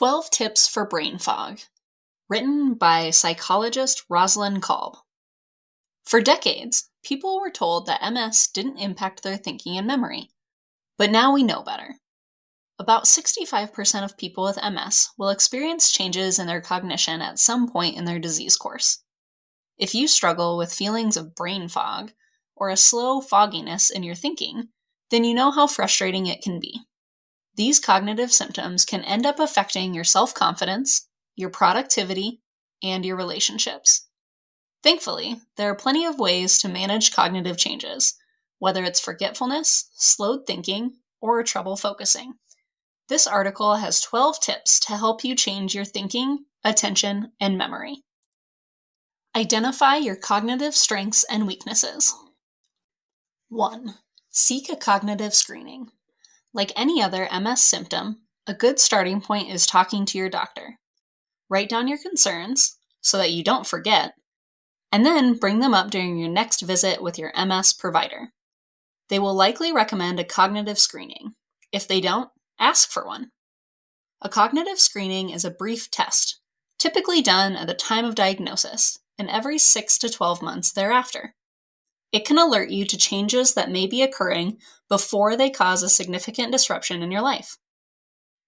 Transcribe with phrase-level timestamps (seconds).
[0.00, 1.60] 12 Tips for Brain Fog,
[2.26, 4.96] written by psychologist Rosalind Kalb.
[6.06, 10.30] For decades, people were told that MS didn't impact their thinking and memory,
[10.96, 11.96] but now we know better.
[12.78, 17.98] About 65% of people with MS will experience changes in their cognition at some point
[17.98, 19.02] in their disease course.
[19.76, 22.12] If you struggle with feelings of brain fog
[22.56, 24.68] or a slow fogginess in your thinking,
[25.10, 26.86] then you know how frustrating it can be.
[27.60, 32.40] These cognitive symptoms can end up affecting your self confidence, your productivity,
[32.82, 34.08] and your relationships.
[34.82, 38.14] Thankfully, there are plenty of ways to manage cognitive changes,
[38.60, 42.36] whether it's forgetfulness, slowed thinking, or trouble focusing.
[43.10, 48.04] This article has 12 tips to help you change your thinking, attention, and memory.
[49.36, 52.14] Identify your cognitive strengths and weaknesses.
[53.50, 53.96] 1.
[54.30, 55.90] Seek a cognitive screening.
[56.52, 60.78] Like any other MS symptom, a good starting point is talking to your doctor.
[61.48, 64.14] Write down your concerns so that you don't forget,
[64.92, 68.32] and then bring them up during your next visit with your MS provider.
[69.08, 71.34] They will likely recommend a cognitive screening.
[71.72, 73.30] If they don't, ask for one.
[74.22, 76.40] A cognitive screening is a brief test,
[76.78, 81.34] typically done at the time of diagnosis and every 6 to 12 months thereafter.
[82.12, 84.58] It can alert you to changes that may be occurring
[84.88, 87.56] before they cause a significant disruption in your life.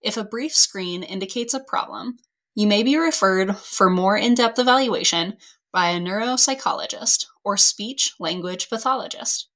[0.00, 2.18] If a brief screen indicates a problem,
[2.54, 5.36] you may be referred for more in depth evaluation
[5.72, 9.48] by a neuropsychologist or speech language pathologist.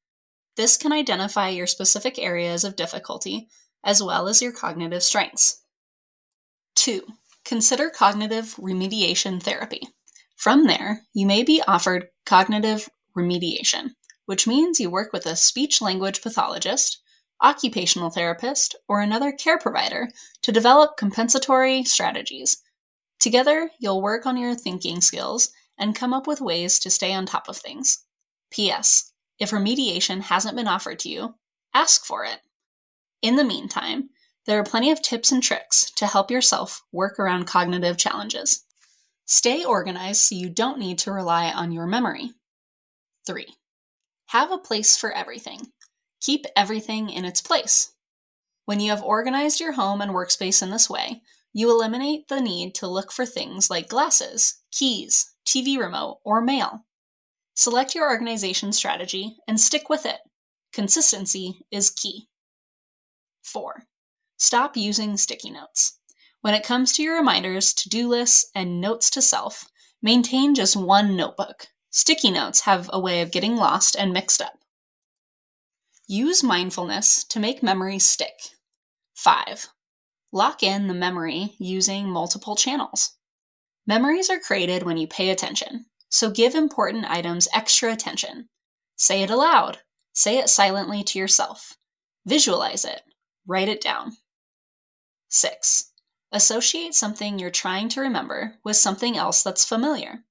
[0.57, 3.49] This can identify your specific areas of difficulty
[3.83, 5.63] as well as your cognitive strengths.
[6.77, 7.03] 2.
[7.45, 9.89] Consider cognitive remediation therapy.
[10.37, 13.91] From there, you may be offered cognitive remediation,
[14.27, 17.01] which means you work with a speech language pathologist,
[17.43, 20.09] occupational therapist, or another care provider
[20.43, 22.63] to develop compensatory strategies.
[23.21, 27.27] Together, you'll work on your thinking skills and come up with ways to stay on
[27.27, 28.05] top of things.
[28.51, 29.13] P.S.
[29.39, 31.35] If remediation hasn't been offered to you,
[31.75, 32.41] ask for it.
[33.23, 34.11] In the meantime,
[34.47, 38.65] there are plenty of tips and tricks to help yourself work around cognitive challenges.
[39.27, 42.31] Stay organized so you don't need to rely on your memory.
[43.27, 43.47] 3.
[44.27, 45.61] Have a place for everything.
[46.21, 47.93] Keep everything in its place.
[48.65, 52.75] When you have organized your home and workspace in this way, you eliminate the need
[52.77, 56.85] to look for things like glasses, keys, TV remote, or mail.
[57.55, 60.19] Select your organization strategy and stick with it.
[60.73, 62.29] Consistency is key.
[63.45, 63.85] 4.
[64.37, 66.01] Stop using sticky notes.
[66.41, 69.67] When it comes to your reminders, to do lists, and notes to self,
[70.03, 71.69] maintain just one notebook.
[71.97, 74.59] Sticky notes have a way of getting lost and mixed up.
[76.09, 78.35] Use mindfulness to make memories stick.
[79.15, 79.69] 5.
[80.33, 83.13] Lock in the memory using multiple channels.
[83.87, 88.49] Memories are created when you pay attention, so give important items extra attention.
[88.97, 89.79] Say it aloud.
[90.13, 91.77] Say it silently to yourself.
[92.27, 93.03] Visualize it.
[93.47, 94.17] Write it down.
[95.29, 95.93] 6.
[96.33, 100.25] Associate something you're trying to remember with something else that's familiar.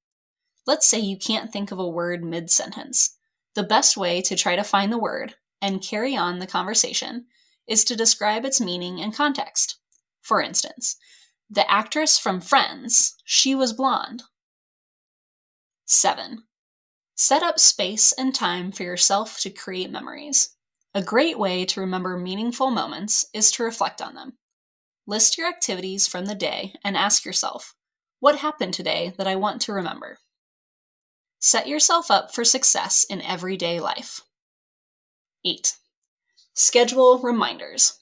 [0.65, 3.17] Let's say you can't think of a word mid sentence.
[3.55, 7.25] The best way to try to find the word and carry on the conversation
[7.67, 9.77] is to describe its meaning and context.
[10.21, 10.97] For instance,
[11.49, 14.23] the actress from Friends, she was blonde.
[15.85, 16.43] 7.
[17.15, 20.55] Set up space and time for yourself to create memories.
[20.95, 24.37] A great way to remember meaningful moments is to reflect on them.
[25.05, 27.75] List your activities from the day and ask yourself,
[28.19, 30.17] what happened today that I want to remember?
[31.45, 34.21] Set yourself up for success in everyday life.
[35.43, 35.75] 8.
[36.53, 37.99] Schedule reminders.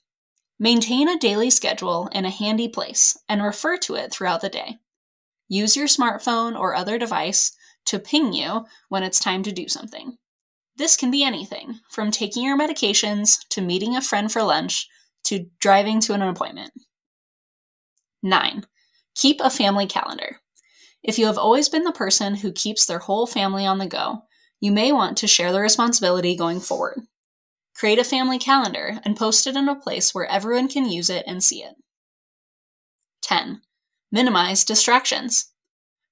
[0.60, 4.78] Maintain a daily schedule in a handy place and refer to it throughout the day.
[5.48, 7.54] Use your smartphone or other device
[7.86, 10.20] to ping you when it's time to do something.
[10.76, 14.88] This can be anything, from taking your medications to meeting a friend for lunch
[15.24, 16.74] to driving to an appointment.
[18.22, 18.68] 9.
[19.16, 20.41] Keep a family calendar.
[21.04, 24.24] If you have always been the person who keeps their whole family on the go,
[24.60, 27.02] you may want to share the responsibility going forward.
[27.76, 31.24] Create a family calendar and post it in a place where everyone can use it
[31.26, 31.76] and see it.
[33.24, 33.62] 10.
[34.12, 35.52] Minimize distractions.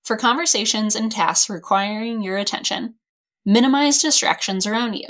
[0.04, 2.96] For conversations and tasks requiring your attention,
[3.46, 5.08] Minimize distractions around you.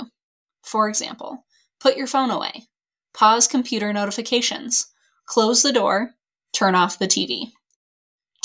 [0.62, 1.44] For example,
[1.80, 2.68] put your phone away,
[3.12, 4.86] pause computer notifications,
[5.26, 6.12] close the door,
[6.52, 7.50] turn off the TV.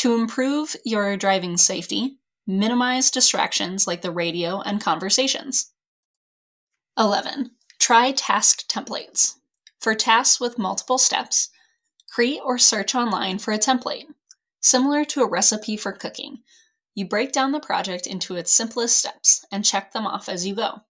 [0.06, 5.72] To improve your driving safety, minimize distractions like the radio and conversations.
[6.96, 7.50] 11.
[7.80, 9.38] Try task templates.
[9.80, 11.50] For tasks with multiple steps,
[12.08, 14.06] Create or search online for a template.
[14.62, 16.44] Similar to a recipe for cooking,
[16.94, 20.54] you break down the project into its simplest steps and check them off as you
[20.54, 20.82] go.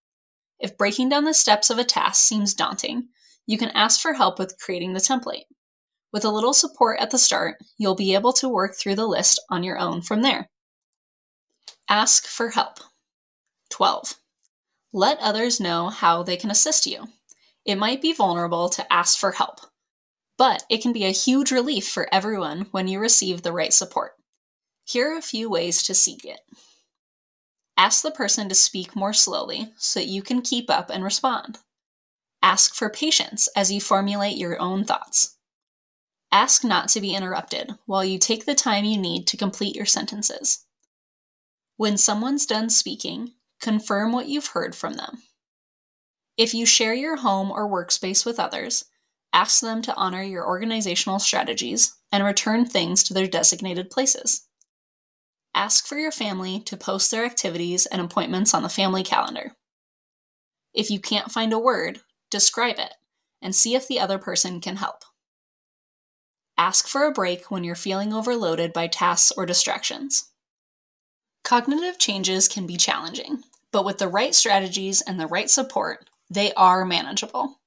[0.59, 3.07] If breaking down the steps of a task seems daunting,
[3.45, 5.45] you can ask for help with creating the template.
[6.15, 9.37] With a little support at the start, you'll be able to work through the list
[9.49, 10.49] on your own from there.
[11.89, 12.77] Ask for help.
[13.69, 14.13] 12.
[14.93, 17.07] Let others know how they can assist you.
[17.65, 19.59] It might be vulnerable to ask for help,
[20.37, 24.13] but it can be a huge relief for everyone when you receive the right support.
[24.85, 26.39] Here are a few ways to seek it.
[27.75, 31.57] Ask the person to speak more slowly so that you can keep up and respond.
[32.41, 35.34] Ask for patience as you formulate your own thoughts.
[36.31, 39.85] Ask not to be interrupted while you take the time you need to complete your
[39.85, 40.65] sentences.
[41.77, 45.23] When someone's done speaking, confirm what you've heard from them.
[46.37, 48.85] If you share your home or workspace with others,
[49.31, 54.47] ask them to honor your organizational strategies and return things to their designated places.
[55.53, 59.53] Ask for your family to post their activities and appointments on the family calendar.
[60.73, 62.93] If you can't find a word, describe it
[63.41, 65.05] and see if the other person can help.
[66.57, 70.29] Ask for a break when you're feeling overloaded by tasks or distractions.
[71.43, 76.53] Cognitive changes can be challenging, but with the right strategies and the right support, they
[76.53, 77.59] are manageable.